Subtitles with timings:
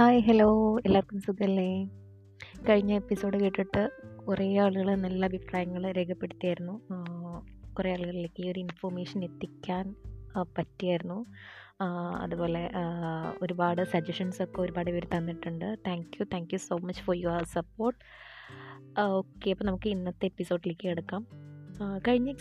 [0.00, 0.46] Hi hello
[0.78, 1.66] എല്ലാവർക്കും സുഖമല്ലേ
[2.68, 3.82] കഴിഞ്ഞ എപ്പിസോഡ് കേട്ടിട്ട്
[4.26, 6.74] കുറേ ആളുകൾ നല്ല അഭിപ്രായങ്ങൾ രേഖപ്പെടുത്തിയായിരുന്നു.
[7.74, 9.94] കുറേ ആളുകളിലേക്ക് ഈ ഒരു ഇൻഫോർമേഷൻ എത്തിക്കാൻ
[10.58, 11.18] പറ്റിയായിരുന്നു.
[12.22, 12.70] അതുപോലെ
[13.42, 15.78] ഒരുപാട് സജഷൻസ് ഒക്കെ ഒരുപാട് പേര് തന്നിട്ടുണ്ട്.
[15.86, 17.98] Thank you thank you so much for your support
[19.00, 21.49] okay അപ്പോൾ നമുക്ക് ഇന്നത്തെ എപ്പിസോഡിലേക്ക് കിടക്കാം.
[22.08, 22.32] കഴിഞ്ഞ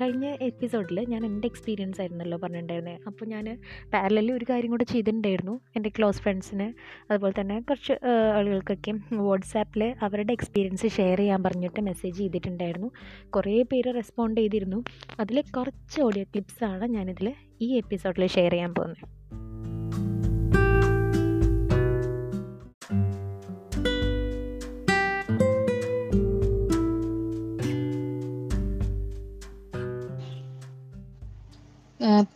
[0.00, 3.60] കഴിഞ്ഞ എപ്പിസോഡിൽ ഞാൻ എന്റെ എക്സ്പീരിയൻസ് ആയിരുന്നല്ലോ പറഞ്ഞിട്ടുണ്ടായിരുന്നത് അപ്പോൾ ഞാൻ
[3.94, 6.72] പാരലലി ഒരു കാര്യം കൂടെ ചെയ്തിട്ടുണ്ടായിരുന്നു എന്റെ ക്ലോസ് ഫ്രണ്ട്സിന്.
[7.10, 7.92] അതുപോലെ തന്നെ കുറച്ച്
[8.34, 12.90] ആളുകൾക്കൊക്കെ വാട്സാപ്പിൽ അവരുടെ എക്സ്പീരിയൻസ് ഷെയർ ചെയ്യാൻ പറഞ്ഞിട്ട് മെസ്സേജ് ചെയ്തിട്ടുണ്ടായിരുന്നു.
[13.30, 14.84] കുറേ പേര് റെസ്പോണ്ട് ചെയ്തിരുന്നു.
[15.20, 19.17] അതിൽ കുറച്ച് ഓഡിയോ ക്ലിപ്സാണ് ഞാനിതിൽ ഈ എപ്പിസോഡിൽ ഷെയർ ചെയ്യാൻ പോകുന്നത്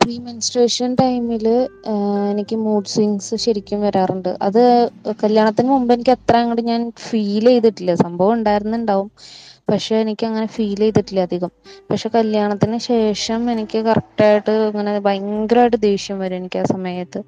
[0.01, 1.45] പ്രീ മെൻസ്ട്രേഷൻ ടൈമിൽ
[2.31, 4.29] എനിക്ക് മൂഡ് സ്വിങ്സ് ശരിക്കും വരാറുണ്ട്.
[4.47, 4.61] അത്
[5.23, 7.93] കല്യാണത്തിന് മുമ്പ് എനിക്ക് അത്ര അങ്ങോട്ട് ഞാൻ ഫീൽ ചെയ്തിട്ടില്ല.
[8.03, 9.09] സംഭവം ഉണ്ടായിരുന്നുണ്ടാവും.
[9.71, 11.51] പക്ഷെ എനിക്ക് അങ്ങനെ ഫീൽ ചെയ്തിട്ടില്ല അധികം.
[11.91, 17.21] പക്ഷെ കല്യാണത്തിന് ശേഷം എനിക്ക് കറക്റ്റായിട്ട് ഇങ്ങനെ ഭയങ്കരമായിട്ട് ദേഷ്യം വരും എനിക്ക് ആ സമയത്ത്.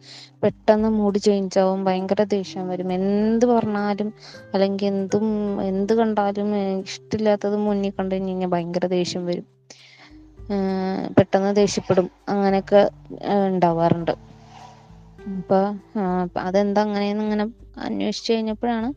[0.44, 2.92] പെട്ടെന്ന് മൂഡ് ചേഞ്ച് ആവും ഭയങ്കര ദേഷ്യം വരും.
[3.00, 4.12] എന്ത് പറഞ്ഞാലും
[4.54, 5.28] അല്ലെങ്കിൽ എന്തും
[5.72, 6.50] എന്ത് കണ്ടാലും
[6.86, 9.48] ഇഷ്ടമില്ലാത്തത് മുന്നിൽ കണ്ടു കഴിഞ്ഞാൽ ഭയങ്കര ദേഷ്യം വരും.
[11.18, 12.08] പെട്ടെന്ന് ദേഷ്യപ്പെടും.
[12.30, 12.82] അങ്ങനെയൊക്കെ
[13.50, 14.14] ഉണ്ടാവാറുണ്ട്.
[15.40, 15.60] അപ്പൊ
[16.48, 17.46] അതെന്താ അങ്ങനെയെന്ന് ഇങ്ങനെ
[17.78, 18.90] അന്വേഷിച്ചു കഴിഞ്ഞപ്പോഴാണ്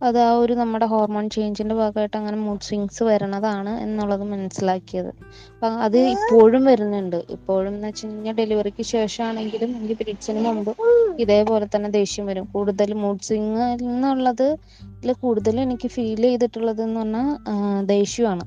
[0.00, 5.10] അത് ആ ഒരു നമ്മുടെ ഹോർമോൺ ചേഞ്ചിന്റെ ഭാഗമായിട്ട് അങ്ങനെ മൂഡ് സ്വിങ്സ് വരണതാണ് എന്നുള്ളത് മനസ്സിലാക്കിയത്.
[5.54, 7.16] അപ്പൊ അത് ഇപ്പോഴും വരുന്നുണ്ട്.
[7.36, 10.72] ഇപ്പോഴും എന്ന് വെച്ച് കഴിഞ്ഞാൽ ഡെലിവറിക്ക് ശേഷമാണെങ്കിലും എനിക്ക് പീരീഡ്സിന് മുമ്പ്
[11.24, 12.46] ഇതേപോലെ തന്നെ ദേഷ്യം വരും.
[12.54, 14.48] കൂടുതൽ മൂഡ് സ്വിങ് എന്നുള്ളത്
[15.24, 17.28] കൂടുതലും എനിക്ക് ഫീൽ ചെയ്തിട്ടുള്ളത് എന്ന് പറഞ്ഞാൽ
[17.94, 18.44] ദേഷ്യമാണ്.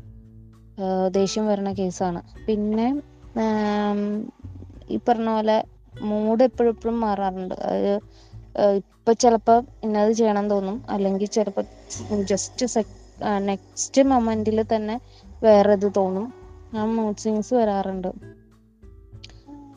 [1.18, 2.22] ദേഷ്യം വരുന്ന കേസാണ്.
[2.48, 2.88] പിന്നെ
[4.90, 5.58] ഈ പറഞ്ഞ പോലെ
[6.02, 7.56] മൂഡ് എപ്പോഴും എപ്പോഴും മാറാറുണ്ട്.
[7.72, 7.92] അത്
[8.76, 10.78] ഇപ്പൊ ചിലപ്പോ ഇന്നത് ചെയ്യണം തോന്നും.
[10.90, 11.62] അല്ലെങ്കിൽ ചിലപ്പോ
[12.32, 12.66] ജസ്റ്റ്
[13.50, 14.96] നെക്സ്റ്റ് മൊമെന്റിൽ തന്നെ
[15.44, 16.26] വേറെ ഇത് തോന്നും
[16.78, 18.10] ആ മൂഡ് സ്വിങ്സ് വരാറുണ്ട്.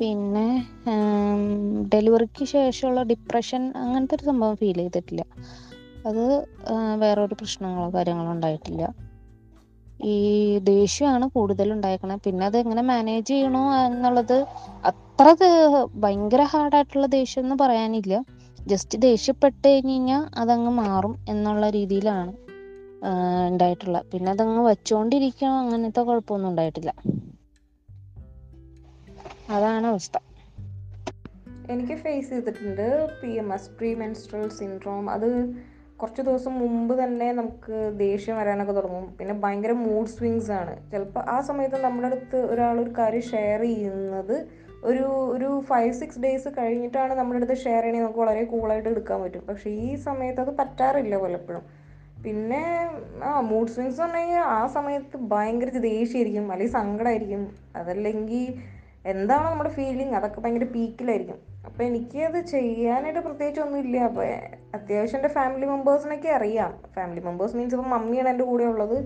[0.00, 0.48] പിന്നെ
[1.94, 5.22] ഡെലിവറിക്ക് ശേഷമുള്ള ഡിപ്രഷൻ അങ്ങനത്തെ ഒരു സംഭവം ഫീൽ ചെയ്തിട്ടില്ല.
[6.06, 6.24] അത്
[6.70, 8.82] വേറെ വേറൊരു പ്രശ്നങ്ങളോ കാര്യങ്ങളോ ഉണ്ടായിട്ടില്ല.
[10.04, 14.38] ഈ ദേഷ്യമാണ് കൂടുതൽ ഉണ്ടായേക്കണത് പിന്നെ അത് എങ്ങനെ മാനേജ് ചെയ്യണോ എന്നുള്ളത്
[14.84, 15.26] അത്ര
[15.94, 18.14] ഭയങ്കര ഹാർഡായിട്ടുള്ള ദേഷ്യം എന്ന് പറയാനില്ല.
[18.68, 22.32] ജസ്റ്റ് ദേഷ്യപ്പെട്ട് കഴിഞ്ഞ് കഴിഞ്ഞാൽ അതങ്ങ് മാറും എന്നുള്ള രീതിയിലാണ്
[23.50, 26.92] ഉണ്ടായിട്ടുള്ള പിന്നെ അതങ്ങ് വെച്ചോണ്ടിരിക്കണം അങ്ങനത്തെ കുഴപ്പമൊന്നും ഉണ്ടായിട്ടില്ല.
[29.50, 30.16] അതാണ് അവസ്ഥ.
[31.70, 32.86] എനിക്ക് ഫേസ് ചെയ്തിട്ടുണ്ട്
[33.22, 35.28] P M S premenstrual syndrome അത്
[36.02, 39.16] കുറച്ച് ദിവസം മുമ്പ് തന്നെ നമുക്ക് ദേഷ്യം വരാനൊക്കെ തുടങ്ങും.
[39.18, 40.90] പിന്നെ ഭയങ്കര മൂഡ് സ്വിങ്സ് ആണ്.
[40.92, 44.36] ചിലപ്പോൾ ആ സമയത്ത് നമ്മുടെ അടുത്ത് ഒരാൾ ഒരു കാര്യം ഷെയർ ചെയ്യുന്നത്
[44.84, 45.04] ഒരു
[45.34, 49.42] ഒരു ഫൈവ് സിക്സ് ഡേയ്സ് കഴിഞ്ഞിട്ടാണ് നമ്മുടെ അടുത്ത് ഷെയർ ചെയ്യണമെങ്കിൽ നമുക്ക് വളരെ കൂളായിട്ട് എടുക്കാൻ പറ്റും.
[49.48, 51.62] പക്ഷേ ഈ സമയത്ത് അത് പറ്റാറില്ല പലപ്പോഴും.
[52.24, 52.62] പിന്നെ
[53.24, 57.42] ആ മൂഡ് സ്വിങ്സ് എന്ന് പറഞ്ഞു കഴിഞ്ഞാൽ ആ സമയത്ത് ഭയങ്കര ദേഷ്യമായിരിക്കും അല്ലെങ്കിൽ സങ്കടമായിരിക്കും
[57.76, 58.44] അതല്ലെങ്കിൽ
[59.06, 63.96] എന്താണോ നമ്മുടെ ഫീലിംഗ് അതൊക്കെ ഭയങ്കര പീക്കിലായിരിക്കും അപ്പോൾ എനിക്ക് അത് ചെയ്യാനായിട്ട് പ്രത്യേകിച്ച് ഒന്നുമില്ല.
[64.10, 64.26] അപ്പോൾ
[64.76, 66.72] അത്യാവശ്യം എന്റെ ഫാമിലി മെമ്പേഴ്സിനൊക്കെ അറിയാം.
[66.94, 68.96] ഫാമിലി മെമ്പേഴ്സ് മീൻസ് ഇപ്പം മമ്മിയാണ് എന്റെ കൂടെ ഉള്ളത്.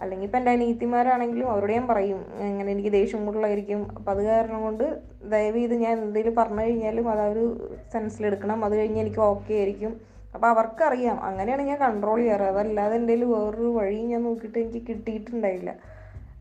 [0.00, 3.80] അല്ലെങ്കിൽ ഇപ്പം എന്റെ അനീത്തിമാരാണെങ്കിലും അവരോട് ഞാൻ പറയും ഇങ്ങനെ എനിക്ക് ദേഷ്യം കൂടുതലായിരിക്കും.
[3.96, 4.84] അപ്പം അത് കാരണം കൊണ്ട്
[5.32, 7.44] ദയവ് ചെയ്ത് ഞാൻ എന്തെങ്കിലും പറഞ്ഞു കഴിഞ്ഞാലും അത് ഒരു
[7.92, 9.92] സെൻസിലെടുക്കണം അത് കഴിഞ്ഞ് എനിക്ക് ഓക്കെ ആയിരിക്കും.
[10.34, 11.24] അപ്പോൾ അവർക്കറിയാം.
[11.24, 12.42] അങ്ങനെയാണ് ഞാൻ കൺട്രോൾ ചെയ്യാറ്.
[12.42, 15.70] അതല്ലാതെ എന്തെങ്കിലും വേറൊരു വഴി ഞാൻ നോക്കിയിട്ട് എനിക്ക് കിട്ടിയിട്ടുണ്ടായില്ല.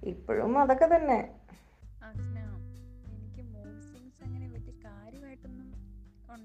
[0.03, 1.19] ഇപ്പോഴും അതൊക്കെ തന്നെ.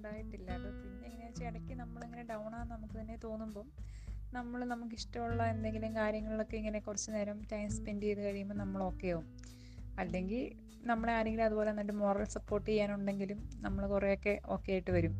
[0.05, 0.51] ഉണ്ടായിട്ടില്ല.
[0.53, 3.67] അത് പിന്നെ എങ്ങനെയാ വെച്ചാൽ ഇടയ്ക്ക് നമ്മളിങ്ങനെ ഡൗൺ ആണെന്ന് നമുക്ക് തന്നെ തോന്നുമ്പം
[4.33, 9.27] നമ്മൾ നമുക്ക് ഇഷ്ടമുള്ള എന്തെങ്കിലും കാര്യങ്ങളിലൊക്കെ ഇങ്ങനെ കുറച്ച് നേരം ടൈം സ്പെൻഡ് ചെയ്ത് കഴിയുമ്പോൾ നമ്മൾ ഓക്കെ ആവും.
[9.99, 15.15] അല്ലെങ്കിൽ നമ്മളെ ആരെങ്കിലും അതുപോലെ നല്ല മോറൽ സപ്പോർട്ട് ചെയ്യാനുണ്ടെങ്കിലും നമ്മൾ കുറേയൊക്കെ ഓക്കെ ആയിട്ട് വരും.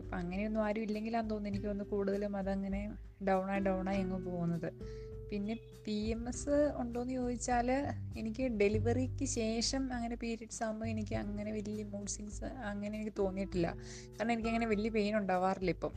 [0.00, 1.48] അപ്പം അങ്ങനെയൊന്നും ആരും ഇല്ലെങ്കിലാന്ന് തോന്നുന്നു.
[1.48, 2.80] എനിക്ക് തോന്നുന്നു കൂടുതലും അതങ്ങനെ
[3.28, 4.68] ഡൗണായി ഡൗണായി അങ്ങ് പോകുന്നത്.
[5.30, 5.54] പിന്നെ
[5.86, 7.70] പി എം എസ് ഉണ്ടോയെന്ന് ചോദിച്ചാൽ
[8.16, 13.76] എനിക്ക് ഡെലിവറിക്ക് ശേഷം അങ്ങനെ പീരിയഡ്സ് ആകുമ്പോൾ എനിക്ക് അങ്ങനെ വലിയ മൂഡ് സ്വിങ്സ് അങ്ങനെ എനിക്ക് തോന്നിയിട്ടില്ല.
[14.10, 15.94] കാരണം എനിക്ക് അങ്ങനെ വലിയ പെയിൻ ഉണ്ടാവാറില്ല ഇപ്പം.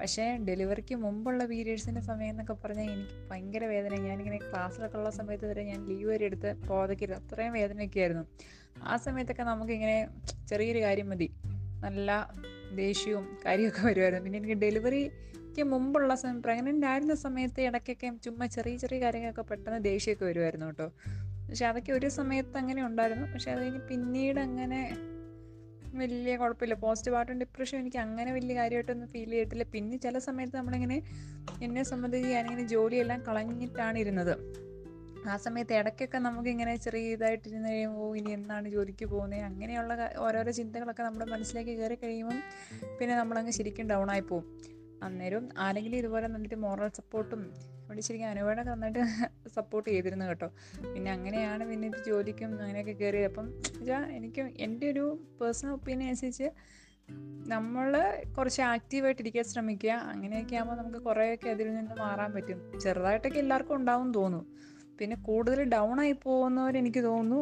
[0.00, 3.94] പക്ഷേ ഡെലിവറിക്ക് മുമ്പുള്ള പീരീഡ്സിന്റെ സമയം എന്നൊക്കെ പറഞ്ഞാൽ എനിക്ക് ഭയങ്കര വേദന.
[4.00, 8.24] ഞാനിങ്ങനെ ക്ലാസ്സിലൊക്കെ ഉള്ള സമയത്ത് വരെ ഞാൻ ലീവ് വരെ എടുത്ത് പോതക്കരുത് അത്രയും വേദനയൊക്കെ ആയിരുന്നു.
[8.82, 10.08] ആ സമയത്തൊക്കെ നമുക്കിങ്ങനെ
[10.48, 11.28] ചെറിയൊരു കാര്യം മതി.
[11.80, 12.28] നല്ല
[12.74, 14.58] ദേഷ്യവും കാര്യമൊക്കെ വരുമായിരുന്നു പിന്നെ എനിക്ക്
[15.60, 16.14] ഡെലിവറിക്ക് മുമ്പുള്ള
[16.44, 20.86] പ്രഗ്നന്റ് ആയിരുന്ന സമയത്ത് ഇടയ്ക്കൊക്കെ ചുമ്മാ ചെറിയ ചെറിയ കാര്യങ്ങളൊക്കെ പെട്ടെന്ന് ദേഷ്യമൊക്കെ വരുമായിരുന്നു കേട്ടോ.
[21.48, 23.26] പക്ഷെ അതൊക്കെ ഒരു സമയത്ത് അങ്ങനെ ഉണ്ടായിരുന്നു.
[23.32, 24.80] പക്ഷെ അത് കഴിഞ്ഞ് പിന്നീട് അങ്ങനെ
[26.00, 26.74] വലിയ കുഴപ്പമില്ല.
[26.84, 29.64] പോസിറ്റീവ് ആയിട്ടും ഡിപ്രഷൻ എനിക്ക് അങ്ങനെ വലിയ കാര്യമായിട്ടൊന്നും ഫീൽ ചെയ്തിട്ടില്ല.
[29.74, 30.98] പിന്നെ ചില സമയത്ത് നമ്മളിങ്ങനെ
[31.62, 34.34] എന്നെ സംബന്ധിച്ച് ഞാനിങ്ങനെ ജോലിയെല്ലാം കളഞ്ഞിട്ടാണ് ഇരുന്നത്
[35.28, 41.26] ആ സമയത്ത് ഇടയ്ക്കൊക്കെ നമുക്കിങ്ങനെ ചെറിയ ഇതായിട്ടിരുന്ന് കഴിയുമ്പോൾ ഇനി എന്നാണ് ജോലിക്ക് പോകുന്നത് അങ്ങനെയുള്ള ഓരോരോ ചിന്തകളൊക്കെ നമ്മുടെ
[41.30, 42.38] മനസ്സിലേക്ക് കയറി കഴിയുമ്പം
[43.00, 44.46] പിന്നെ നമ്മളങ്ങ് ശരിക്കും ഡൗൺ ആയി പോകും
[45.02, 47.52] അന്നേരം ആരെങ്കിലും ഇതുപോലെ നന്നിട്ട് മോറൽ സപ്പോർട്ടും
[47.84, 49.02] അവിടെ ശരിക്കും അനുവേടൊക്കെ നന്നായിട്ട്
[49.48, 50.48] സപ്പോർട്ട് ചെയ്തിരുന്നു കേട്ടോ.
[50.94, 53.46] പിന്നെ അങ്ങനെയാണ് പിന്നെ ഇത് ജോലിക്കും അങ്ങനെയൊക്കെ കയറിയത് അപ്പം
[53.78, 56.50] വെച്ചാൽ എനിക്ക് എന്റെ ഒരു പേഴ്സണൽ ഒപ്പീനിയൻ അനുസരിച്ച്
[57.46, 57.92] നമ്മൾ
[58.38, 59.90] കുറച്ച് ആക്റ്റീവായിട്ട് ഇരിക്കാൻ ശ്രമിക്കുക.
[59.90, 62.78] അങ്ങനെയൊക്കെ ആകുമ്പോൾ നമുക്ക് കുറേയൊക്കെ അതിൽ നിന്ന് മാറാൻ പറ്റും.
[62.80, 64.56] ചെറുതായിട്ടൊക്കെ എല്ലാവർക്കും ഉണ്ടാവും തോന്നും.
[64.98, 67.40] പിന്നെ കൂടുതൽ ഡൗൺ ആയി പോകുന്നവർ എനിക്ക് തോന്നുന്നു.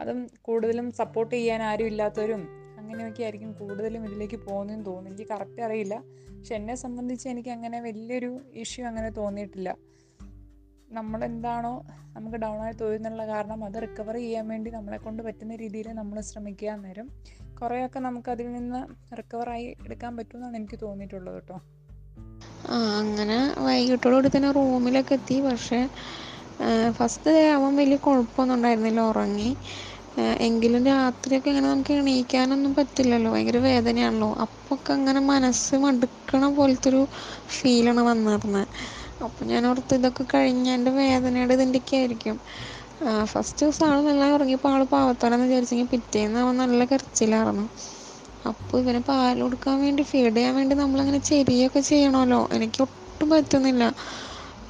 [0.00, 5.10] അതും കൂടുതലും സപ്പോർട്ട് ചെയ്യാൻ ആരും ഇല്ലാത്തവരും അങ്ങനെയൊക്കെ ആയിരിക്കും കൂടുതലും ഇതിലേക്ക് പോകുന്നതെന്ന് തോന്നുന്നു.
[5.10, 5.96] എനിക്ക് കറക്റ്റ് അറിയില്ല.
[6.38, 9.76] പക്ഷെ എന്നെ സംബന്ധിച്ച് എനിക്ക് അങ്ങനെ വലിയൊരു ഇഷ്യൂ അങ്ങനെ തോന്നിയിട്ടില്ല.
[10.88, 11.74] നമ്മളെന്താണോ
[12.16, 16.68] നമുക്ക് ഡൗൺ ആയി തോന്നുന്നുള്ള കാരണം അത് റിക്കവർ ചെയ്യാൻ വേണ്ടി നമ്മളെ കൊണ്ട് പറ്റുന്ന രീതിയിൽ നമ്മൾ ശ്രമിക്കുക
[16.68, 17.06] അന്നേരം
[17.62, 18.80] കുറേയൊക്കെ നമുക്ക് അതിൽ നിന്ന്
[19.18, 21.56] റിക്കവറായി എടുക്കാൻ പറ്റുമെന്നാണ് എനിക്ക് തോന്നിയിട്ടുള്ളത് കേട്ടോ.
[22.68, 25.40] ആ അങ്ങനെ വൈകിട്ടോടുകൂടി തന്നെ റൂമിലൊക്കെ എത്തി.
[25.40, 25.80] പക്ഷേ
[26.90, 29.50] ഫസ്റ്റ് അവൻ വലിയ കുഴപ്പമൊന്നും ഉണ്ടായിരുന്നില്ല ഉറങ്ങി.
[30.46, 33.30] എങ്കിലും രാത്രിയൊക്കെ ഇങ്ങനെ നമുക്ക് എണീക്കാനൊന്നും പറ്റില്ലല്ലോ.
[33.34, 34.28] ഭയങ്കര വേദനയാണല്ലോ.
[34.44, 37.00] അപ്പൊക്കെ അങ്ങനെ മനസ്സ് മടുക്കണ പോലത്തെ ഒരു
[37.56, 38.68] ഫീലാണ് വന്നിരുന്നത്
[39.24, 42.36] അപ്പൊ ഞാൻ ഓർത്ത് ഇതൊക്കെ കഴിഞ്ഞ എന്റെ വേദനയുടെ ഇതിന്റെയൊക്കെ ആയിരിക്കും?
[43.32, 47.64] ഫസ്റ്റ് ദിവസം ആൾ നല്ല ഉറങ്ങിയപ്പോൾ ആൾ പാവത്തോടെന്ന് വിചാരിച്ചെങ്കിൽ പിറ്റേന്ന് അവൻ നല്ല കരച്ചിലായിരുന്നു.
[48.44, 53.84] അപ്പോൾ ഇവന് പാൽ കൊടുക്കാൻ വേണ്ടി ഫീഡ് ചെയ്യാൻ വേണ്ടി നമ്മളങ്ങനെ ചെരിയൊക്കെ ചെയ്യണമല്ലോ എനിക്ക് ഒട്ടും പറ്റുന്നില്ല.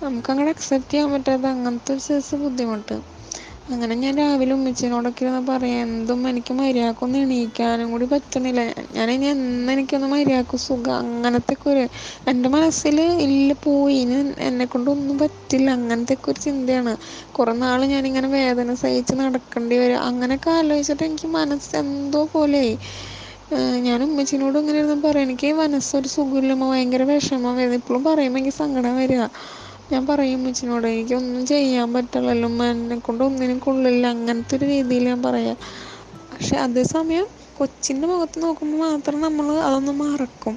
[0.02, 2.96] നമുക്കങ്ങനെ അക്സെപ്റ്റ് ചെയ്യാൻ പറ്റാത്ത അങ്ങനത്തെ ഒരു സൈസ് ബുദ്ധിമുട്ട്.
[3.66, 8.60] അങ്ങനെ ഞാൻ രാവിലെ ഉമ്മച്ചിനോടൊക്കെ ഇരുന്ന് പറയാം എന്തും എനിക്ക് മര്യാദക്കൊന്നും എണീക്കാനും കൂടി പറ്റുന്നില്ല.
[8.96, 11.82] ഞാൻ ഇനി എന്ന് എനിക്കൊന്ന് മര്യാദയ്ക്ക് സുഖം അങ്ങനത്തെ ഒരു
[12.30, 13.96] എന്റെ മനസ്സിൽ ഇല്ല പോയി.
[14.02, 14.16] ഇനി
[14.48, 15.68] എന്നെ കൊണ്ടൊന്നും പറ്റില്ല.
[15.78, 16.94] അങ്ങനത്തെ ഒരു ചിന്തയാണ്.
[17.36, 19.98] കുറേ നാൾ ഞാനിങ്ങനെ വേദന സഹിച്ച് നടക്കേണ്ടി വരും.
[20.08, 22.74] അങ്ങനെയൊക്കെ ആലോചിച്ചിട്ട് എനിക്ക് മനസ്സ് എന്തോ പോലെയായി
[23.86, 28.94] ഞാൻ ഉമ്മച്ചിനോട് ഇങ്ങനെ ഇരുന്ന് പറയാം എനിക്ക് മനസ്സൊരു സുഖമില്ലമ്മ ഭയങ്കര വിഷമം വരുന്നത് ഇപ്പോഴും പറയുമ്പോൾ എനിക്ക് സങ്കടം
[29.00, 29.22] വരിക.
[29.94, 34.04] ഞാൻ പറയും ഉമ്മച്ചിനോട് എനിക്കൊന്നും ചെയ്യാൻ പറ്റില്ലല്ലോ എന്നെ കൊണ്ട് ഒന്നിനും കൊള്ളില്ല.
[34.14, 35.58] അങ്ങനത്തെ ഒരു രീതിയിൽ ഞാൻ പറയാം.
[36.32, 37.26] പക്ഷെ അതേസമയം
[37.56, 40.54] കൊച്ചിന്റെ മുഖത്ത് നോക്കുമ്പോൾ മാത്രം നമ്മൾ അതൊന്ന് മറക്കും.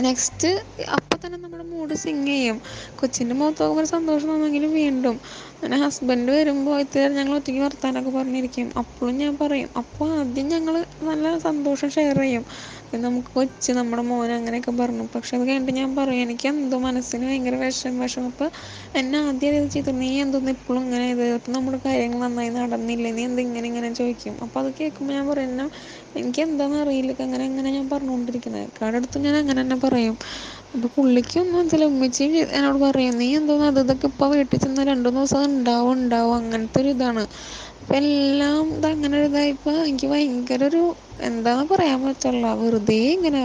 [0.00, 0.48] നെക്സ്റ്റ്
[0.96, 2.56] അപ്പം തന്നെ നമ്മുടെ മൂഡ് സിങ് ചെയ്യും.
[2.98, 5.16] കൊച്ചിന്റെ മുഖത്ത് നോക്കുമ്പോൾ സന്തോഷം തോന്നുമെങ്കിലും വീണ്ടും.
[5.54, 8.50] അങ്ങനെ ഹസ്ബൻഡ് വരുമ്പോൾ ഇത്തിരി ഞങ്ങൾ ഒറ്റയ്ക്ക് വർത്താനൊക്കെ പറഞ്ഞിരിക്കും.
[8.82, 10.74] അപ്പോഴും ഞാൻ പറയും അപ്പോൾ ആദ്യം ഞങ്ങൾ
[11.10, 12.44] നല്ല സന്തോഷം ഷെയർ ചെയ്യും.
[13.04, 15.04] നമുക്ക് കൊച്ചു നമ്മുടെ മോൻ അങ്ങനെയൊക്കെ പറഞ്ഞു.
[15.14, 17.94] പക്ഷെ അത് കഴിഞ്ഞിട്ട് ഞാൻ പറയും എനിക്ക് എന്തോ മനസ്സിന് ഭയങ്കര വിഷം
[18.30, 18.46] അപ്പൊ
[19.00, 19.92] എന്നെ ആദ്യം ഇത് ചെയ്തു.
[20.00, 23.10] നീ എന്തോന്ന് ഇപ്പോഴും ഇങ്ങനെ ഇത് അപ്പം നമ്മുടെ കാര്യങ്ങൾ നന്നായി നടന്നില്ലേ?
[23.10, 24.36] നീ എന്ത് ഇങ്ങനെ ഇങ്ങനെ ചോദിക്കും?
[24.44, 25.66] അപ്പോൾ അത് കേൾക്കുമ്പോൾ ഞാൻ പറയും എന്നെ
[26.16, 27.12] എനിക്ക് എന്താണെന്ന് അറിയില്ല.
[27.26, 28.44] അങ്ങനെ അങ്ങനെ ഞാൻ പറഞ്ഞുകൊണ്ടിരിക്കുന്നത്
[28.78, 30.14] കാടെടുത്ത് ഞാൻ അങ്ങനെ തന്നെ പറയും.
[30.74, 35.42] അപ്പോൾ പുള്ളിക്കൊന്നും മനസ്സിലായി ഉമ്മച്ചിയും എന്നോട് പറയും നീ എന്തോന്ന് അത് ഇതൊക്കെ ഇപ്പോൾ വീട്ടിൽ ചെന്നാൽ രണ്ടു ദിവസം
[35.50, 36.34] ഉണ്ടാവും ഉണ്ടാവും.
[36.40, 37.22] അങ്ങനത്തെ ഒരു ഇതാണ്.
[37.86, 40.80] അപ്പം എല്ലാം ഇത് അങ്ങനെ ഒരു ഇതായപ്പോൾ എനിക്ക് ഭയങ്കര ഒരു
[41.26, 43.42] എന്താന്ന് പറയാൻ പറ്റില്ല വെറുതെ ഇങ്ങനെ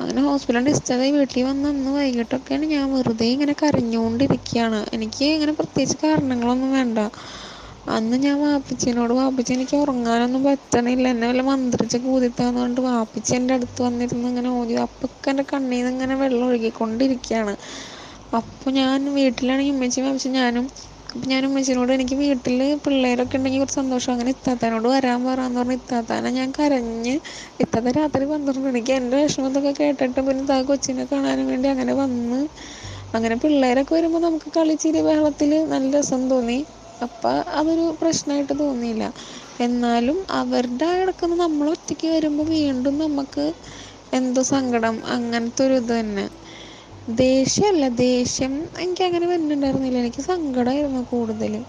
[0.00, 5.96] അങ്ങനെ ഹോസ്പിറ്റലിൽ ഡിസ്ചാർജ് ആയി വീട്ടിൽ വന്ന അന്ന് വൈകിട്ടൊക്കെയാണ് ഞാൻ വെറുതെ ഇങ്ങനെ കരഞ്ഞുകൊണ്ടിരിക്കുകയാണ് എനിക്ക് ഇങ്ങനെ പ്രത്യേകിച്ച്
[6.04, 6.98] കാരണങ്ങളൊന്നും വേണ്ട.
[7.88, 11.06] അന്ന് ഞാൻ വാപ്പച്ചിനോട് വാപ്പച്ചി എനിക്ക് ഉറങ്ങാനൊന്നും പറ്റണില്ല.
[11.14, 14.76] എന്നെ വല്ല മന്ത്രിച്ച് കൂതിത്താന്നുകൊണ്ട് വാപ്പച്ചി എന്റെ അടുത്ത് വന്നിരുന്ന് ഇങ്ങനെ ഓതി.
[14.86, 17.54] അപ്പൊക്കെ എന്റെ കണ്ണീന്ന് ഇങ്ങനെ വെള്ളം ഒഴുകിക്കൊണ്ടിരിക്കുകയാണ്
[18.38, 20.64] അപ്പോൾ ഞാൻ വീട്ടിലാണെങ്കിൽ ഉമ്മച്ചി വാപ്പച്ചി ഞാനും
[21.08, 24.10] അപ്പം ഞാൻ ഉമ്മച്ചിനോട് എനിക്ക് വീട്ടിൽ പിള്ളേരൊക്കെ ഉണ്ടെങ്കിൽ കുറച്ച് സന്തോഷം.
[24.14, 27.14] അങ്ങനെ ഇത്താത്താനോട് വരാൻ പറയാന്ന് പറഞ്ഞ് ഇത്താത്താനെ ഞാൻ കരഞ്ഞ്
[27.62, 32.40] ഇത്താത്ത രാത്രി പന്ത്രണ്ട് മണിക്ക് എന്റെ വിഷമത്തൊക്കെ കേട്ടിട്ട് പിന്നെ താ കൊച്ചിനെ കാണാനും വേണ്ടി അങ്ങനെ വന്ന്
[33.14, 36.58] അങ്ങനെ പിള്ളേരൊക്കെ വരുമ്പോൾ നമുക്ക് കളിച്ചിരി ബഹളത്തിൽ നല്ല രസം തോന്നി.
[37.00, 37.26] അപ്പം
[37.58, 39.04] അതൊരു പ്രശ്നമായിട്ട് തോന്നിയില്ല.
[39.60, 43.44] എന്നാലും അവരുടെ ആ കിടക്കുന്ന നമ്മൾ ഒറ്റയ്ക്ക് വരുമ്പോൾ വീണ്ടും നമുക്ക്
[44.12, 46.24] എന്തോ സങ്കടം അങ്ങനത്തെ ഒരു ഇത് തന്നെ.
[47.08, 49.98] ദേഷ്യമല്ല ദേഷ്യം എനിക്ക് അങ്ങനെ വരുന്നുണ്ടായിരുന്നില്ല.
[49.98, 51.64] എനിക്ക് സങ്കടമായിരുന്നു കൂടുതൽ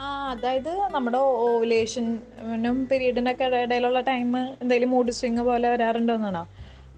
[0.00, 6.48] ആ അതായത് നമ്മുടെ ഓവുലേഷനും പീരീഡിനൊക്കെ ഇടയിലുള്ള ടൈം എന്തെങ്കിലും മൂഡ് സ്വിങ് പോലെ വരാറുണ്ടോന്നാണോ?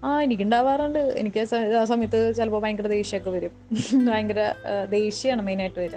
[0.03, 0.99] ആ എനിക്കുണ്ടാവാറുണ്ട്.
[0.99, 1.39] എനിക്ക്
[1.75, 3.51] ആ സമയത്ത് ചിലപ്പോൾ ഭയങ്കര ദേഷ്യമൊക്കെ വരും.
[4.11, 4.53] ഭയങ്കര
[4.89, 5.95] ദേഷ്യമാണ് മെയിനായിട്ട് വരിക.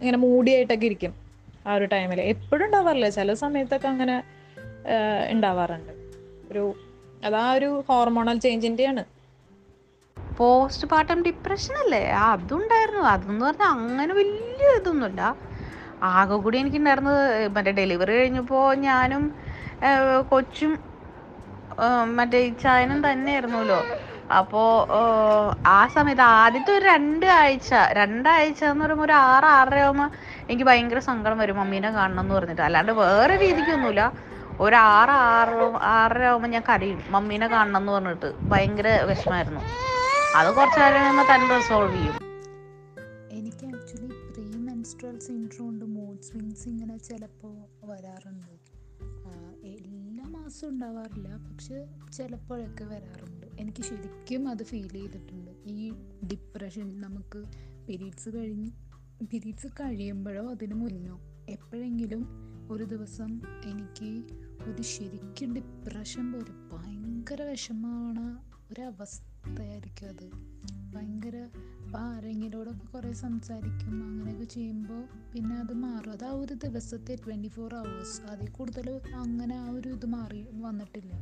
[0.00, 1.14] ഇങ്ങനെ മൂടിയായിട്ടൊക്കെ ഇരിക്കും
[1.66, 3.08] ആ ഒരു ടൈമിൽ എപ്പോഴും ഉണ്ടാവാറില്ല.
[3.08, 4.22] ചില സമയത്തൊക്കെ അങ്ങനെ
[5.30, 5.92] ഉണ്ടാവാറുണ്ട്.
[6.52, 6.74] ഒരു
[7.22, 9.02] അതാ ഒരു ഹോർമോണൽ ചേഞ്ചിന്റെയാണ്
[10.36, 12.02] പോസ്റ്റ് പാർട്ടം ഡിപ്രഷൻ അല്ലേ?
[12.20, 13.02] ആ അതുണ്ടായിരുന്നു.
[13.12, 15.22] അതെന്ന് പറഞ്ഞാൽ അങ്ങനെ വലിയ ഇതൊന്നുമില്ല.
[16.10, 17.22] ആകെ കൂടി എനിക്കുണ്ടായിരുന്നത്
[17.56, 19.24] മറ്റേ ഡെലിവറി കഴിഞ്ഞപ്പോൾ ഞാനും
[20.32, 20.72] കൊച്ചും
[21.78, 21.86] ആ,
[22.18, 23.80] മറ്റേ ഇച്ചായനും തന്നെയായിരുന്നല്ലോ.
[24.38, 24.70] അപ്പോൾ
[25.74, 30.08] ആ സമയത്ത് ആദ്യത്തെ ഒരു രണ്ട് ആഴ്ച രണ്ടാഴ്ച എന്ന് പറയുമ്പോൾ ഒരു ആറ് ആറര ആകുമ്പോൾ
[30.48, 31.56] എനിക്ക് ഭയങ്കര സങ്കടം വരും.
[31.60, 32.64] മമ്മീനെ കാണണം എന്ന് പറഞ്ഞിട്ട്.
[32.68, 34.02] അല്ലാണ്ട് വേറെ രീതിക്കൊന്നുമില്ല.
[34.60, 37.02] ഒരു ആറ് ആറ് ആറര ആകുമ്പോൾ ഞാൻ കരയും.
[37.10, 39.60] മമ്മീനെ കാണണം എന്ന് പറഞ്ഞിട്ട് ഭയങ്കര വിഷമായിരുന്നു.
[40.36, 42.14] അത് കുറച്ച് നേരം തന്നെ റിസോൾവ് ചെയ്യും.
[43.30, 45.84] എനിക്ക് ആക്ച്വലി പ്രീ മെൻസ്ട്രൽ സിൻഡ്രോം ഉണ്ട്.
[45.84, 48.68] മൂഡ് സ്വിങ്സ് ഇങ്ങനെ ചിലപ്പോൾ വരാറുണ്ട്.
[49.66, 51.36] എല്ലാ മാസവും ഉണ്ടാവാറില്ല.
[51.36, 53.46] പക്ഷെ ചിലപ്പോഴൊക്കെ വരാറുണ്ട്.
[53.60, 55.50] എനിക്ക് ശരിക്കും അത് ഫീൽ ചെയ്തിട്ടുണ്ട്.
[55.66, 55.92] ഈ
[56.32, 57.44] ഡിപ്രഷൻ നമുക്ക്
[57.88, 58.70] പീരീഡ്സ് കഴിഞ്ഞ്
[59.26, 64.22] പീരീഡ്സ് കഴിയുമ്പോഴോ അതിന് മുന്നോ എപ്പോഴെങ്കിലും ഒരു ദിവസം എനിക്ക്
[64.68, 66.76] ഒരു ശരിക്കും ഡിപ്രഷൻ പോലെ.
[66.76, 68.38] ഭയങ്കര വിഷമമാണ്
[68.70, 70.30] ഒരവസ്ഥയായിരിക്കും അത്.
[70.94, 71.36] ഭയങ്കര
[71.84, 76.12] അപ്പോൾ ആരെങ്കിലോടൊക്കെ കുറേ സംസാരിക്കും അങ്ങനെയൊക്കെ ചെയ്യുമ്പോൾ പിന്നെ അത് മാറും.
[76.12, 81.12] അത് ആ ഒരു ദിവസത്തെ ട്വന്റി ഫോർ അവേഴ്സ് അതിൽ കൂടുതൽ അങ്ങനെ ആ ഒരു ഇത് മാറി വന്നിട്ടില്ല.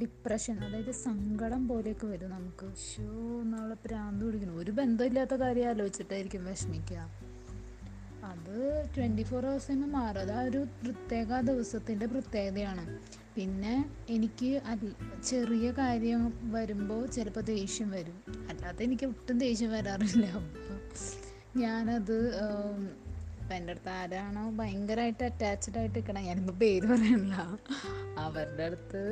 [0.00, 2.74] ഡിപ്രഷൻ അതായത് സങ്കടം പോലെയൊക്കെ വരും നമുക്ക്.
[2.76, 7.33] ഷോ നമ്മളെ പ്രാന്ത് പിടിക്കണം ഒരു ബന്ധമില്ലാത്ത കാര്യം ആലോചിച്ചിട്ടായിരിക്കും വിഷമിക്കുക
[8.24, 8.58] അത്
[8.96, 10.20] ട്വന്റി ഫോർ ഹവേഴ്സ് തന്നെ മാറും.
[10.20, 12.84] അത് ആ ഒരു പ്രത്യേക ദിവസത്തിന്റെ പ്രത്യേകതയാണ്.
[13.36, 13.74] പിന്നെ
[14.08, 14.50] എനിക്ക്
[15.24, 18.18] ചെറിയ കാര്യം വരുമ്പോൾ ചിലപ്പോൾ ദേഷ്യം വരും.
[18.48, 20.26] അല്ലാതെ എനിക്ക് ഒട്ടും ദേഷ്യം വരാറില്ല.
[21.56, 22.16] ഞാനത്
[23.40, 27.34] ഇപ്പം എന്റെ അടുത്ത് ആരാണോ ഭയങ്കരമായിട്ട് അറ്റാച്ച്ഡ് ആയിട്ട് നിൽക്കണം ഞാനിപ്പോൾ പേര് പറയണില്ല
[28.18, 29.02] അവരുടെ അടുത്ത്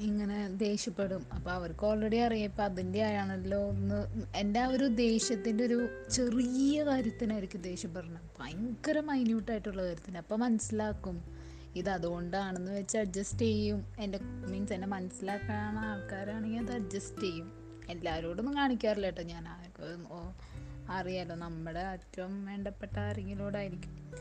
[0.00, 1.26] ഇങ്ങനെ ദേഷ്യപ്പെടും.
[1.34, 4.28] അപ്പോൾ അവർക്ക് ഓൾറെഡി അറിയാം ഇപ്പം അതിന്റെ ആയാണല്ലോ എന്ന്.
[4.36, 8.30] എന്റെ ആ ഒരു ദേഷ്യത്തിന്റെ ഒരു ചെറിയ കാര്യത്തിനായിരിക്കും ദേഷ്യപ്പെടണം.
[8.40, 10.18] ഭയങ്കര മൈന്യൂട്ടായിട്ടുള്ള കാര്യത്തിന്.
[10.18, 11.36] അപ്പോൾ മനസ്സിലാക്കും.
[11.76, 13.94] ഇത് അതുകൊണ്ടാണെന്ന് വെച്ച് അഡ്ജസ്റ്റ് ചെയ്യും.
[14.00, 17.52] എന്റെ മീൻസ് എന്നെ മനസ്സിലാക്കാൻ ആൾക്കാരാണെങ്കിൽ അത് അഡ്ജസ്റ്റ് ചെയ്യും.
[17.88, 19.22] എല്ലാവരോടൊന്നും കാണിക്കാറില്ല കേട്ടോ.
[19.22, 20.06] ഞാൻ ആർക്കും
[20.90, 21.34] അറിയാലോ.
[21.34, 24.12] നമ്മുടെ ഏറ്റവും വേണ്ടപ്പെട്ട ആരെങ്കിലോടായിരിക്കും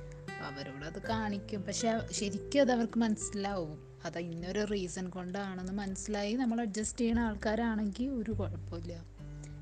[0.46, 1.62] അവരോട് അത് കാണിക്കും.
[1.62, 3.95] പക്ഷെ ശരിക്കും അത് അവർക്ക് മനസ്സിലാവും.
[4.06, 6.34] അത് ഇന്നൊരു റീസൺ കൊണ്ടാണെന്ന് മനസ്സിലായി.
[6.34, 8.94] നമ്മൾ അഡ്ജസ്റ്റ് ചെയ്യുന്ന ആൾക്കാരാണെങ്കിൽ ഒരു കുഴപ്പമില്ല.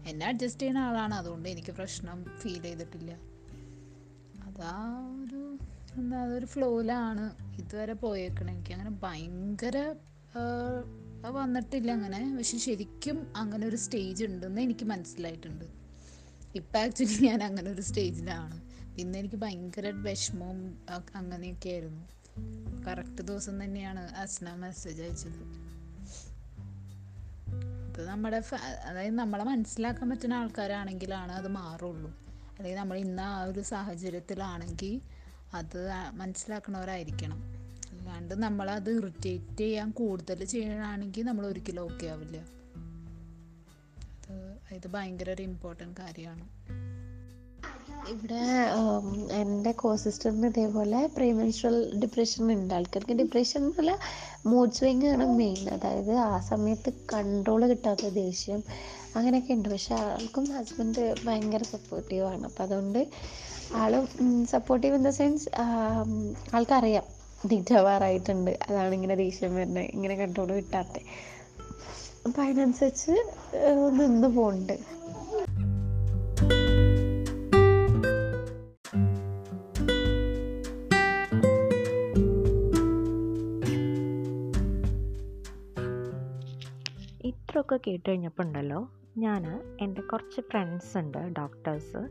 [0.07, 1.13] എന്നെ അഡ്ജസ്റ്റ് ചെയ്യുന്ന ആളാണ്.
[1.13, 3.11] അതുകൊണ്ട് എനിക്ക് പ്രശ്നം ഫീൽ ചെയ്തിട്ടില്ല.
[4.47, 4.73] അതാ
[5.25, 5.57] ഒരു
[5.95, 7.25] എന്താ അതൊരു ഫ്ലോയിലാണ്
[7.61, 8.49] ഇതുവരെ പോയേക്കണം.
[8.49, 9.77] എനിക്ക് അങ്ങനെ ഭയങ്കര
[11.27, 12.35] വന്നിട്ടില്ല അങ്ങനെ.
[12.37, 15.65] പക്ഷെ ശരിക്കും അങ്ങനെ ഒരു സ്റ്റേജ് ഉണ്ടെന്ന് എനിക്ക് മനസ്സിലായിട്ടുണ്ട്.
[16.55, 18.57] ഇപ്പം ആക്ച്വലി ഞാൻ അങ്ങനെ ഒരു സ്റ്റേജിലാണ്
[18.99, 20.59] ഇന്ന് എനിക്ക് ഭയങ്കര വിഷമവും
[21.15, 22.03] അങ്ങനെയൊക്കെ ആയിരുന്നു.
[22.87, 25.63] കറക്റ്റ് ദിവസം തന്നെയാണ് അസ്ന മെസ്സേജ് അയച്ചത്.
[27.87, 28.43] അത് നമ്മുടെ
[28.85, 32.11] അതായത് നമ്മളെ മനസ്സിലാക്കാൻ പറ്റുന്ന ആൾക്കാരാണെങ്കിലാണ് അത് മാറുള്ളൂ.
[32.57, 35.01] അല്ലെങ്കിൽ നമ്മൾ ഇന്ന് ആ ഒരു സാഹചര്യത്തിലാണെങ്കിൽ
[35.53, 37.37] അത് മനസ്സിലാക്കുന്നവരായിരിക്കണം
[37.91, 42.37] അല്ലാണ്ട് നമ്മളത് ഇറിറ്റേറ്റ് ചെയ്യാൻ കൂടുതൽ ചെയ്യണമെങ്കിൽ നമ്മൾ ഒരിക്കലും ഓക്കെ ആവില്ല.
[44.29, 46.49] അത് ഇത് ഭയങ്കര ഒരു ഇമ്പോർട്ടന്റ് കാര്യമാണ്.
[48.11, 48.41] ഇവിടെ
[49.41, 52.73] എന്റെ കോ സിസ്റ്ററിന് ഇതേപോലെ പ്രീമെൻസ്ട്രൽ ഡിപ്രഷൻ ഉണ്ട്.
[52.73, 53.93] ആൾക്കാർക്ക് ഡിപ്രഷൻ എന്നല്ല
[54.45, 58.63] മൂഡ് സ്വിങ് ആണ് മെയിൻ അതായത് ആ സമയത്ത് കൺട്രോൾ കിട്ടാത്ത ദേഷ്യം
[59.15, 59.69] അങ്ങനെയൊക്കെ ഉണ്ട്.
[59.69, 62.43] പക്ഷെ ആൾക്കും ഹസ്ബൻഡ് ഭയങ്കര സപ്പോർട്ടീവ് ആണ്.
[62.45, 63.07] അപ്പം അതുകൊണ്ട്
[63.75, 64.07] ആളും
[64.51, 65.49] സപ്പോർട്ടീവ് ഇൻ ദ സെൻസ്
[66.55, 67.07] ആൾക്കറിയാം
[67.51, 69.85] ഡിറ്റവാറായിട്ടുണ്ട് അതാണ് ഇങ്ങനെ ദേഷ്യം വരുന്നത്.
[69.93, 70.97] ഇങ്ങനെ കൺട്രോൾ കിട്ടാത്ത.
[72.27, 73.11] അപ്പം അതിനനുസരിച്ച്
[73.99, 75.02] നിന്ന് പോകുന്നുണ്ട്
[87.63, 88.79] ഇത്രയൊക്കെ കേട്ട് കഴിഞ്ഞപ്പോൾ ഉണ്ടല്ലോ
[89.17, 89.43] ഞാൻ
[89.81, 92.01] എന്റെ കുറച്ച് ഫ്രണ്ട്സ് ഉണ്ട് ഡോക്ടേഴ്സ്.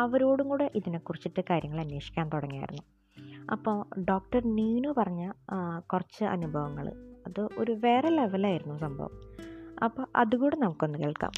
[0.00, 2.82] അവരോടും കൂടെ ഇതിനെക്കുറിച്ചിട്ട് കാര്യങ്ങൾ അന്വേഷിക്കാൻ തുടങ്ങിയായിരുന്നു.
[3.52, 5.32] അപ്പോൾ ഡോക്ടർ നീനു പറഞ്ഞ
[5.92, 6.88] കുറച്ച് അനുഭവങ്ങൾ.
[7.26, 9.14] അത് ഒരു വേറെ ലെവലായിരുന്നു സംഭവം.
[9.84, 11.32] അപ്പോൾ അതുകൂടെ നമുക്കൊന്ന് കേൾക്കാം.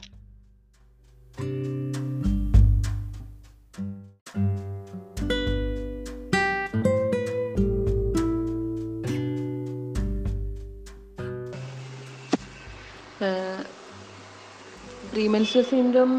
[15.15, 16.13] പ്രീമെൻസ്ട്രൽ സിൻഡ്രോം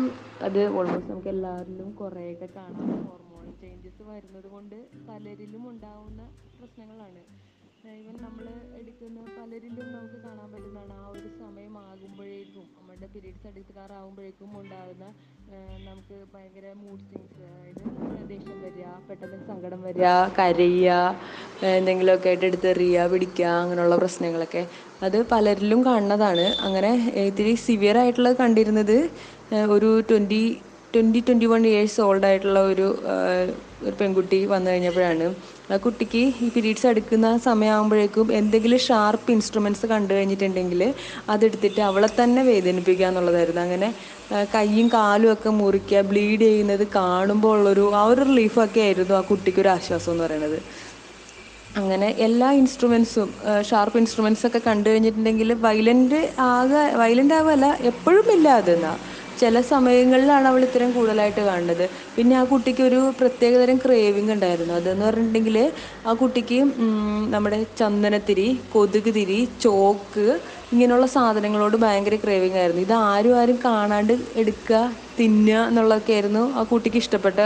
[0.48, 2.90] അത് ഓൾമോസ്റ്റ് നമുക്ക് എല്ലാവരിലും കുറേയൊക്കെ കാണാം.
[3.08, 4.76] ഹോർമോൺ ചേഞ്ചസ് വരുന്നത് കൊണ്ട്
[5.08, 6.22] പലരിലും ഉണ്ടാവുന്ന
[6.58, 7.24] പ്രശ്നങ്ങളാണ്.
[8.02, 8.46] ഈവൻ നമ്മൾ
[8.80, 10.94] എടുക്കുന്ന പലരിലും നമുക്ക് കാണാൻ പറ്റുന്നതാണ്.
[11.04, 15.08] ആ ഒരു സമയമാകുമ്പോഴേക്കും നമ്മുടെ പീരീഡ്സ് എടുക്കാറാകുമ്പോഴേക്കും ഉണ്ടാകുന്ന
[15.88, 17.42] നമുക്ക് ഭയങ്കര മൂഡ് സ്വിങ്സ്
[18.84, 20.90] വരിക പെട്ടെന്ന് സങ്കടം വരിക കരയുക
[21.78, 24.64] എന്തെങ്കിലുമൊക്കെ ആയിട്ട് എടുത്തെറിയുക പിടിക്കുക അങ്ങനെയുള്ള പ്രശ്നങ്ങളൊക്കെ.
[25.06, 26.46] അത് പലരിലും കാണുന്നതാണ്.
[26.68, 26.92] അങ്ങനെ
[27.30, 28.98] ഇത്തിരി സിവിയർ ആയിട്ടുള്ളത് കണ്ടിരുന്നത്
[29.76, 30.44] ഒരു twenty
[30.94, 32.88] twenty twenty one years old ആയിട്ടുള്ള ഒരു
[34.00, 35.28] പെൺകുട്ടി വന്നു കഴിഞ്ഞപ്പോഴാണ്.
[35.84, 40.82] കുട്ടിക്ക് ഈ പീരീഡ്സ് എടുക്കുന്ന സമയമാകുമ്പോഴേക്കും എന്തെങ്കിലും ഷാർപ്പ് ഇൻസ്ട്രുമെന്റ്സ് കണ്ടു കഴിഞ്ഞിട്ടുണ്ടെങ്കിൽ
[41.34, 43.62] അതെടുത്തിട്ട് അവളെ തന്നെ വേദനിപ്പിക്കുക എന്നുള്ളതായിരുന്നു.
[43.62, 43.90] അങ്ങനെ
[44.56, 50.12] കൈയും കാലും ഒക്കെ മുറിക്കുക ബ്ലീഡ് ചെയ്യുന്നത് കാണുമ്പോൾ ഉള്ളൊരു ആ ഒരു റിലീഫൊക്കെ ആയിരുന്നു ആ കുട്ടിക്കൊരു ആശ്വാസം
[50.14, 50.58] എന്ന് പറയുന്നത്.
[51.76, 53.30] അങ്ങനെ എല്ലാ ഇൻസ്ട്രുമെൻസും
[53.70, 58.94] ഷാർപ്പ് ഇൻസ്ട്രുമെൻസ് ഒക്കെ കണ്ടു കഴിഞ്ഞിട്ടുണ്ടെങ്കിൽ വയലന്റ് ആകെ വയലന്റ് ആകുമല്ല എപ്പോഴും ഇല്ല അതെന്നാ.
[59.42, 61.84] ചില സമയങ്ങളിലാണ് അവൾ ഇത്തരം കൂടുതലായിട്ട് കാണുന്നത്.
[62.16, 64.74] പിന്നെ ആ കുട്ടിക്ക് ഒരു പ്രത്യേകതരം ക്രേവിങ് ഉണ്ടായിരുന്നു.
[64.80, 65.58] അതെന്ന് പറഞ്ഞിട്ടുണ്ടെങ്കിൽ
[66.08, 66.60] ആ കുട്ടിക്ക്
[67.36, 70.26] നമ്മുടെ ചന്ദനത്തിരി കൊതുക് തിരി ചോക്ക്
[70.74, 72.84] ഇങ്ങനെയുള്ള സാധനങ്ങളോട് ഭയങ്കര ക്രേവിങ് ആയിരുന്നു.
[72.88, 74.80] ഇത് ആരും ആരും കാണാണ്ട് എടുക്കുക
[75.20, 77.40] തിന്നുക എന്നുള്ളതൊക്കെ ആയിരുന്നു ആ കുട്ടിക്ക് ഇഷ്ടപ്പെട്ട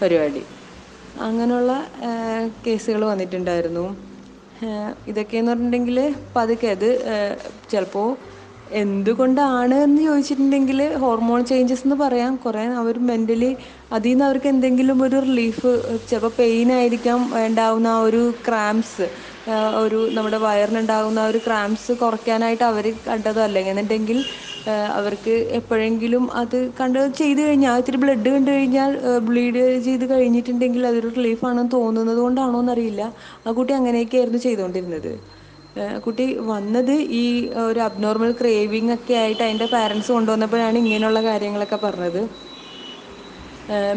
[0.00, 0.42] പരിപാടി.
[1.26, 1.72] അങ്ങനെയുള്ള
[2.66, 3.86] കേസുകൾ വന്നിട്ടുണ്ടായിരുന്നു.
[5.10, 5.98] ഇതൊക്കെയെന്ന് പറഞ്ഞിട്ടുണ്ടെങ്കിൽ
[6.36, 6.88] പതുക്കെ അത്
[7.72, 8.08] ചിലപ്പോൾ
[8.70, 12.32] എന്തുകൊണ്ടാണ് എന്ന് ചോദിച്ചിട്ടുണ്ടെങ്കിൽ ഹോർമോൺ ചേഞ്ചസ് എന്ന് പറയാം.
[12.36, 13.50] കുറേ അവർ മെന്റലി
[13.92, 15.70] അതിൽ നിന്ന് അവർക്ക് എന്തെങ്കിലും ഒരു റിലീഫ്
[16.08, 19.06] ചിലപ്പോൾ പെയിൻ ആയിരിക്കാം ഉണ്ടാവുന്ന ആ ഒരു ക്രാംസ്
[19.82, 24.18] ഒരു നമ്മുടെ വയറിനുണ്ടാകുന്ന ഒരു ക്രാംസ് കുറയ്ക്കാനായിട്ട് അവർ കണ്ടതോ അല്ലെങ്കിൽ എന്നുണ്ടെങ്കിൽ
[24.98, 28.92] അവർക്ക് എപ്പോഴെങ്കിലും അത് കണ്ട് ചെയ്ത് കഴിഞ്ഞാൽ ഇത്തിരി ബ്ലഡ് കണ്ടു കഴിഞ്ഞാൽ
[29.28, 33.02] ബ്ലീഡ് ചെയ്ത് കഴിഞ്ഞിട്ടുണ്ടെങ്കിൽ അതൊരു റിലീഫാണെന്ന് തോന്നുന്നത് കൊണ്ടാണോ എന്നറിയില്ല.
[33.46, 35.12] ആ കുട്ടി അങ്ങനെയൊക്കെയായിരുന്നു ചെയ്തുകൊണ്ടിരുന്നത്.
[36.04, 37.24] കുട്ടി വന്നത് ഈ
[37.64, 42.22] ഒരു അബ്നോർമൽ ക്രേവിങ് ഒക്കെ ആയിട്ട് അതിന്റെ പാരൻസ് കൊണ്ടുവന്നപ്പോഴാണ് ഇങ്ങനെയുള്ള കാര്യങ്ങളൊക്കെ പറഞ്ഞത്.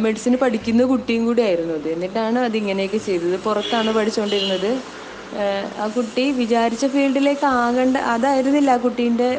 [0.03, 1.87] മെഡിസിൻ പഠിക്കുന്ന കുട്ടിയും കൂടി ആയിരുന്നു അത്.
[1.95, 3.35] എന്നിട്ടാണ് അത് ഇങ്ങനെയൊക്കെ ചെയ്തത്.
[3.45, 4.71] പുറത്താണ് പഠിച്ചുകൊണ്ടിരുന്നത്
[5.81, 9.29] ആ കുട്ടി വിചാരിച്ച ഫീൽഡിലേക്ക് ആകേണ്ട അതായിരുന്നില്ല ആ കുട്ടീന്റെ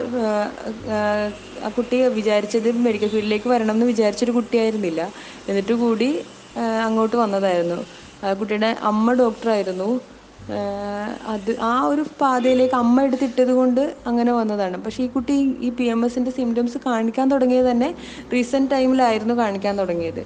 [1.64, 5.02] ആ കുട്ടി വിചാരിച്ചത് മെഡിക്കൽ ഫീൽഡിലേക്ക് വരണം എന്ന് വിചാരിച്ചൊരു കുട്ടിയായിരുന്നില്ല.
[5.48, 6.08] എന്നിട്ട് കൂടി
[6.86, 7.78] അങ്ങോട്ട് വന്നതായിരുന്നു.
[8.22, 9.88] ആ കുട്ടിയുടെ അമ്മ ഡോക്ടറായിരുന്നു
[11.34, 14.76] അത് ആ ഒരു പാതയിലേക്ക് അമ്മ എടുത്തിട്ടത് കൊണ്ട് അങ്ങനെ വന്നതാണ്.
[14.84, 15.36] പക്ഷേ ഈ കുട്ടി
[15.66, 17.88] ഈ പി എം എസിന്റെ സിംറ്റംസ് കാണിക്കാൻ തുടങ്ങിയത് തന്നെ
[18.34, 20.22] റീസെന്റ് ടൈമിലായിരുന്നു കാണിക്കാൻ തുടങ്ങിയത്.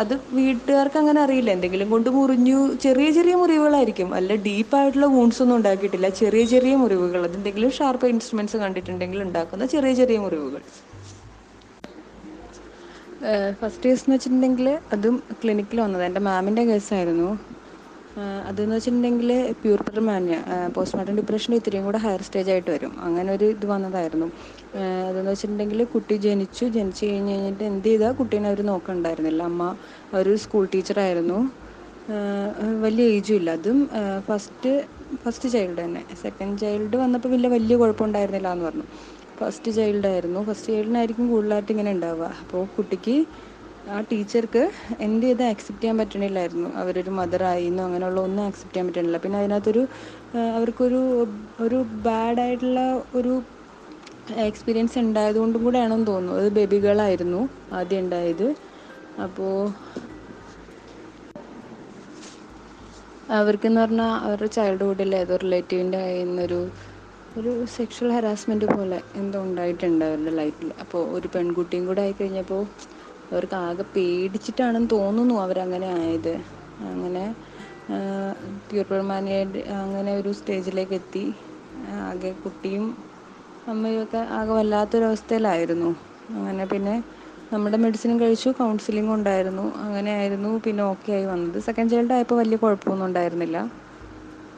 [0.00, 1.50] അത് വീട്ടുകാർക്ക് അങ്ങനെ അറിയില്ല.
[1.56, 4.14] എന്തെങ്കിലും കൊണ്ട് മുറിഞ്ഞു ചെറിയ ചെറിയ മുറിവുകളായിരിക്കും.
[4.18, 6.08] അല്ല ഡീപ്പായിട്ടുള്ള വൂൺസ് ഒന്നും ഉണ്ടാക്കിയിട്ടില്ല.
[6.22, 7.20] ചെറിയ ചെറിയ മുറിവുകൾ.
[7.28, 10.62] അതെന്തെങ്കിലും ഷാർപ്പ് ഇൻസ്ട്രുമെന്റ്സ് കണ്ടിട്ടുണ്ടെങ്കിൽ ഉണ്ടാക്കുന്ന ചെറിയ ചെറിയ മുറിവുകൾ.
[13.60, 17.28] ഫസ്റ്റ് കേസ് എന്ന് വെച്ചിട്ടുണ്ടെങ്കിൽ അതും ക്ലിനിക്കിൽ വന്നത് എന്റെ മാമിന്റെ കേസായിരുന്നു
[18.48, 19.30] അതെന്ന് വെച്ചിട്ടുണ്ടെങ്കിൽ
[19.62, 20.36] പ്യൂർപ്പർ മാന്യ
[20.74, 22.92] പോസ്റ്റ്മോർട്ടം ഡിപ്രഷൻ ഇത്രയും കൂടെ ഹയർ സ്റ്റേജ് ആയിട്ട് വരും.
[23.06, 24.28] അങ്ങനെ ഒരു ഇത് വന്നതായിരുന്നു.
[25.08, 26.64] അതെന്ന് വെച്ചിട്ടുണ്ടെങ്കിൽ കുട്ടി ജനിച്ചു.
[26.76, 29.42] ജനിച്ചു കഴിഞ്ഞ് കഴിഞ്ഞിട്ട് എന്ത് ചെയ്താൽ കുട്ടീനെ അവർ നോക്കണ്ടായിരുന്നില്ല.
[29.52, 29.62] അമ്മ
[30.20, 31.38] ഒരു സ്കൂൾ ടീച്ചറായിരുന്നു
[32.86, 33.50] വലിയ ഏജും ഇല്ല.
[33.58, 33.78] അതും
[34.28, 34.72] ഫസ്റ്റ്
[35.22, 36.02] ഫസ്റ്റ് ചൈൽഡ് തന്നെ.
[36.22, 38.86] സെക്കൻഡ് ചൈൽഡ് വന്നപ്പോൾ വലിയ വലിയ കുഴപ്പമുണ്ടായിരുന്നില്ല എന്ന് പറഞ്ഞു.
[39.40, 42.28] ഫസ്റ്റ് ചൈൽഡായിരുന്നു ഫസ്റ്റ് ചൈൽഡിനായിരിക്കും കൂടുതലായിട്ട് ഇങ്ങനെ ഉണ്ടാവുക.
[42.42, 43.16] അപ്പോൾ കുട്ടിക്ക്
[43.94, 44.62] ആ ടീച്ചർക്ക്
[45.04, 46.68] എന്റെ ഇത് ആക്സെപ്റ്റ് ചെയ്യാൻ പറ്റണില്ലായിരുന്നു.
[46.80, 49.18] അവരൊരു മദറായി എന്നോ അങ്ങനെയുള്ള ഒന്നും ആക്സെപ്റ്റ് ചെയ്യാൻ പറ്റണില്ല.
[49.24, 49.82] പിന്നെ അതിനകത്തൊരു
[50.56, 51.00] അവർക്കൊരു
[51.64, 52.80] ഒരു ബാഡായിട്ടുള്ള
[53.14, 53.34] ഒരു
[54.48, 56.38] എക്സ്പീരിയൻസ് ഉണ്ടായതുകൊണ്ടും കൂടെയാണെന്ന് തോന്നുന്നു.
[56.40, 57.42] അത് ബേബി ഗേളായിരുന്നു
[57.78, 58.48] ആദ്യം ഉണ്ടായത്.
[59.26, 59.54] അപ്പോൾ
[63.36, 66.60] അവർക്കെന്ന് പറഞ്ഞാൽ അവരുടെ ചൈൽഡ്ഹുഡിൽ ഏതോ റിലേറ്റീവിന്റെ കയ്യിൽ നിന്നൊരു
[67.38, 72.62] ഒരു സെക്ഷൽ ഹരാസ്മെന്റ് പോലെ എന്തോ ഉണ്ടായിട്ടുണ്ട് അവരുടെ ലൈഫിൽ അപ്പോൾ ഒരു പെൺകുട്ടിയും കൂടെ ആയിക്കഴിഞ്ഞപ്പോൾ
[73.30, 76.34] അവർക്ക് ആകെ പേടിച്ചിട്ടാണെന്ന് തോന്നുന്നു അവരങ്ങനെ ആയത്.
[76.90, 77.24] അങ്ങനെ
[78.70, 81.24] പ്യൂർപ്പർമാനിയായിട്ട് അങ്ങനെ ഒരു സ്റ്റേജിലേക്ക് എത്തി
[82.06, 82.86] ആകെ കുട്ടിയും
[83.72, 85.90] അമ്മയൊക്കെ ആകെ വല്ലാത്തൊരവസ്ഥയിലായിരുന്നു.
[86.38, 86.94] അങ്ങനെ പിന്നെ
[87.52, 89.64] നമ്മുടെ മെഡിസിനും കഴിച്ചു കൗൺസിലിംഗ് ഉണ്ടായിരുന്നു.
[89.84, 91.58] അങ്ങനെ ആയിരുന്നു പിന്നെ ഓക്കെ ആയി വന്നത്.
[91.66, 93.58] സെക്കൻഡ് ചൈൽഡ് ആയപ്പോൾ വലിയ കുഴപ്പമൊന്നും ഉണ്ടായിരുന്നില്ല.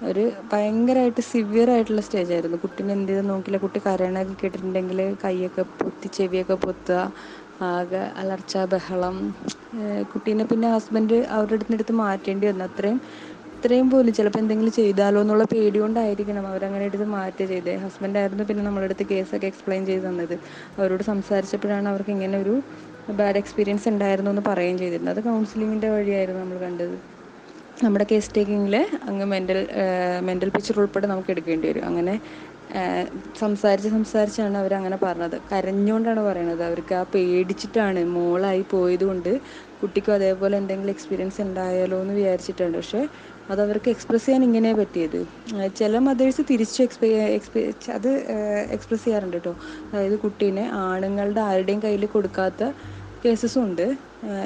[0.09, 2.59] ഒരു ഭയങ്കരമായിട്ട് സിവിയർ ആയിട്ടുള്ള സ്റ്റേജ് ആയിരുന്നു.
[2.64, 6.98] കുട്ടീനെ എന്ത് ചെയ്ത് നോക്കില്ല കുട്ടി കരയണൊക്കെ കേട്ടിട്ടുണ്ടെങ്കിൽ കൈയൊക്കെ പൊത്തി ചെവിയൊക്കെ പൊത്തുക
[7.66, 9.16] ആകെ അലർച്ച ബഹളം
[10.11, 12.64] കുട്ടീനെ പിന്നെ ഹസ്ബൻഡ് അവരുടെ അടുത്ത് എടുത്ത് മാറ്റേണ്ടി വന്നു.
[12.68, 12.99] അത്രയും
[13.55, 18.88] ഇത്രയും പോലും ചിലപ്പോൾ എന്തെങ്കിലും ചെയ്താലോ എന്നുള്ള പേടി കൊണ്ടായിരിക്കണം അവരങ്ങനെ എടുത്ത് മാറ്റി ചെയ്തത് ഹസ്ബൻഡായിരുന്നു പിന്നെ നമ്മളുടെ
[18.88, 20.35] അടുത്ത് കേസൊക്കെ എക്സ്പ്ലെയിൻ ചെയ്ത് തന്നത്.
[20.79, 22.55] അവരോട് സംസാരിച്ചപ്പോഴാണ് അവർക്ക് ഇങ്ങനെ ഒരു
[23.18, 25.14] ബാഡ് എക്സ്പീരിയൻസ് ഉണ്ടായിരുന്നു എന്ന് പറയുകയും ചെയ്തിരുന്നത്.
[25.14, 26.97] അത് കൗൺസിലിങ്ങിന്റെ വഴിയായിരുന്നു നമ്മൾ കണ്ടത്.
[27.85, 28.75] നമ്മുടെ കേസ് ടേക്കിങ്ങിൽ
[29.09, 29.59] അങ്ങ് മെന്റൽ
[30.29, 31.85] മെന്റൽ പിക്ചർ ഉൾപ്പെടെ നമുക്ക് എടുക്കേണ്ടി വരും.
[31.90, 32.14] അങ്ങനെ
[33.40, 35.37] സംസാരിച്ച് സംസാരിച്ചാണ് അവരങ്ങനെ പറഞ്ഞത്.
[35.52, 36.62] കരഞ്ഞുകൊണ്ടാണ് പറയണത്.
[36.62, 39.40] അവർക്ക് ആ പേടിച്ചിട്ടാണ് മോളായി പോയതുകൊണ്ട്
[39.81, 43.09] കുട്ടിക്കും അതേപോലെ എന്തെങ്കിലും എക്സ്പീരിയൻസ് ഉണ്ടായാലോ എന്ന് വിചാരിച്ചിട്ടുണ്ട് പക്ഷേ
[43.50, 45.26] അത് അവർക്ക് എക്സ്പ്രസ് ചെയ്യാൻ ഇങ്ങനെ പറ്റിയത്.
[45.76, 48.11] ചില മദേഴ്സ് തിരിച്ച് എക്സ്പെ എക്സ്പെ അത്
[48.70, 49.57] എക്സ്പ്രസ് ചെയ്യാറുണ്ട് കേട്ടോ.
[49.92, 52.72] അതായത് കുട്ടീനെ ആണുങ്ങളുടെ ആരുടെയും കയ്യിൽ കൊടുക്കാത്ത
[53.24, 53.96] കേസസും ഉണ്ട്.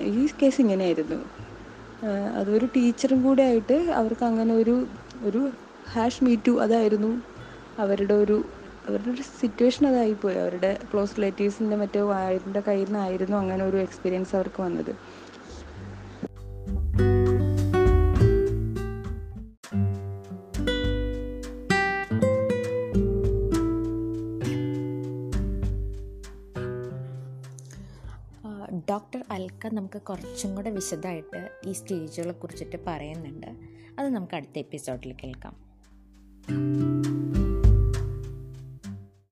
[0.00, 1.20] ഈ കേസ് ഇങ്ങനെയായിരുന്നു.
[2.38, 4.86] അതൊരു ടീച്ചറും കൂടെ ആയിട്ട് അവർക്ക് അങ്ങനെ ഒരു
[5.24, 5.50] ഒരു
[5.92, 7.31] ഹാഷ് മീറ്റു അതായിരുന്നു
[7.78, 8.44] അവരുടെ ഒരു
[8.88, 14.62] അവരുടെ ഒരു സിറ്റുവേഷൻ അതായിപ്പോയി അവരുടെ ക്ലോസ് റിലേറ്റീവ്സിന്റെ മറ്റോ ആരുടെ കയ്യിൽ നിന്നായിരുന്നു അങ്ങനെ ഒരു എക്സ്പീരിയൻസ് അവർക്ക്
[14.62, 14.94] വന്നത്.
[28.90, 33.46] ഡോക്ടർ അൽക്ക നമുക്ക് കുറച്ചും കൂടെ വിശദമായിട്ട് ഈ സ്റ്റേജുകളെ കുറിച്ചിട്ട് പറയുന്നുണ്ട്.
[33.98, 35.72] അത് നമുക്ക് അടുത്ത എപ്പിസോഡിൽ കേൾക്കാം.